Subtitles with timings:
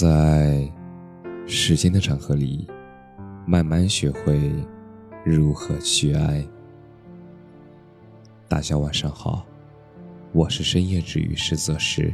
[0.00, 0.66] 在
[1.46, 2.66] 时间的长河里，
[3.46, 4.50] 慢慢学会
[5.26, 6.42] 如何去爱。
[8.48, 9.44] 大家晚上好，
[10.32, 12.10] 我是深夜治愈师泽师。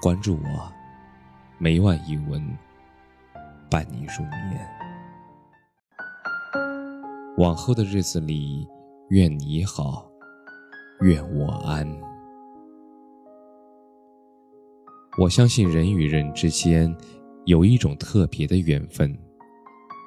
[0.00, 0.72] 关注我，
[1.58, 2.40] 每晚一文
[3.68, 4.68] 伴你入眠。
[7.38, 8.68] 往后的日子里，
[9.08, 10.08] 愿你好，
[11.00, 11.84] 愿我安。
[15.16, 16.92] 我相信人与人之间
[17.44, 19.16] 有一种特别的缘分，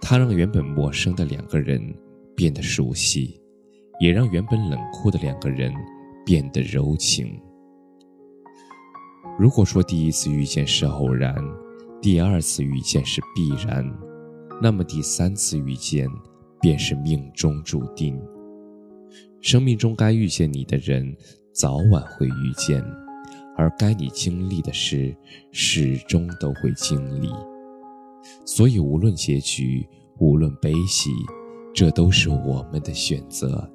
[0.02, 1.82] 它让原本陌生的两个人
[2.36, 3.40] 变得熟悉，
[4.02, 5.74] 也让原本冷酷的两个人
[6.26, 7.40] 变得柔情。
[9.40, 11.34] 如果说第一次遇见是偶然，
[12.02, 13.90] 第二次遇见是必然，
[14.62, 16.06] 那么第三次遇见
[16.60, 18.20] 便是命中注定。
[19.40, 21.16] 生命中该遇见你的人，
[21.54, 22.84] 早晚会遇见。
[23.58, 25.14] 而该你经历的事，
[25.52, 27.30] 始终都会经历。
[28.46, 29.88] 所以，无论结局，
[30.20, 31.10] 无论悲喜，
[31.74, 33.70] 这都是我们的选择，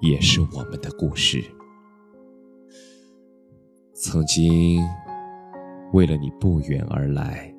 [0.00, 1.42] 也是我们的故事。
[3.94, 4.80] 曾经，
[5.92, 7.54] 为了你不远而来，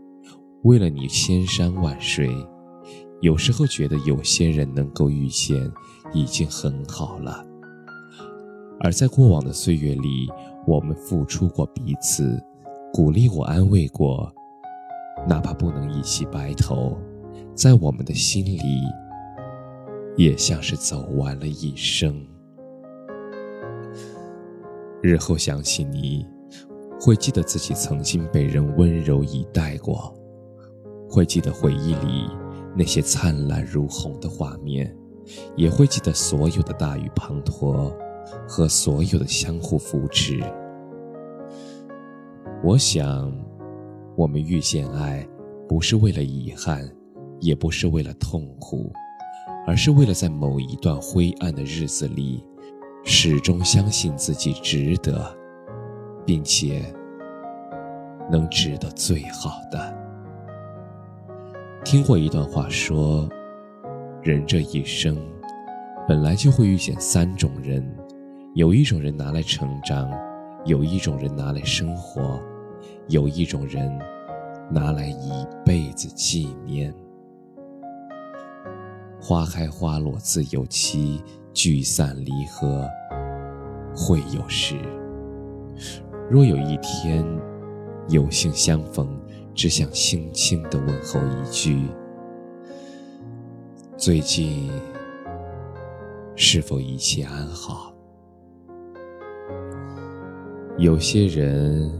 [0.63, 2.29] 为了你千山万水，
[3.21, 5.71] 有时候觉得有些人能够遇见，
[6.13, 7.45] 已经很好了。
[8.79, 10.29] 而在过往的岁月里，
[10.65, 12.41] 我们付出过彼此，
[12.93, 14.31] 鼓励我，安慰过，
[15.27, 16.97] 哪怕不能一起白头，
[17.53, 18.81] 在我们的心里，
[20.15, 22.25] 也像是走完了一生。
[25.01, 26.25] 日后想起你，
[26.97, 30.15] 会记得自己曾经被人温柔以待过，
[31.09, 32.29] 会记得回忆里
[32.73, 34.95] 那些灿烂如虹的画面，
[35.57, 37.93] 也会记得所有的大雨滂沱。
[38.47, 40.39] 和所有的相互扶持，
[42.63, 43.31] 我想，
[44.15, 45.27] 我们遇见爱，
[45.67, 46.87] 不是为了遗憾，
[47.39, 48.91] 也不是为了痛苦，
[49.67, 52.43] 而是为了在某一段灰暗的日子里，
[53.03, 55.35] 始终相信自己值得，
[56.25, 56.81] 并且
[58.31, 59.93] 能值得最好的。
[61.83, 63.27] 听过一段话说，
[64.21, 65.17] 人这一生，
[66.07, 67.85] 本来就会遇见三种人。
[68.55, 70.07] 有一种人拿来成长，
[70.65, 72.39] 有一种人拿来生活，
[73.07, 73.91] 有一种人
[74.69, 75.31] 拿来一
[75.65, 76.93] 辈子纪念。
[79.19, 81.19] 花开花落自有期，
[81.51, 82.87] 聚散离合
[83.95, 84.75] 会有时。
[86.29, 87.25] 若有一天
[88.07, 89.19] 有幸相逢，
[89.55, 91.87] 只想轻轻的问候一句：
[93.97, 94.69] 最近
[96.35, 97.92] 是否一切安好？
[100.77, 101.91] 有些人，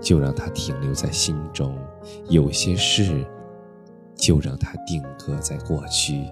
[0.00, 1.72] 就让他停留在心中；
[2.28, 3.24] 有些事，
[4.14, 6.24] 就让他定格在过去。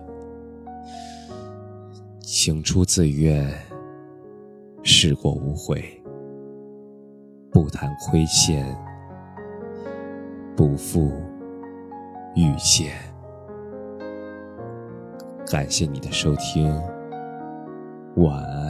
[2.20, 3.50] 情出自愿，
[4.82, 5.82] 事过无悔，
[7.50, 8.76] 不谈亏欠，
[10.54, 11.10] 不负
[12.36, 12.92] 遇见。
[15.50, 16.70] 感谢你的收听，
[18.16, 18.67] 晚安。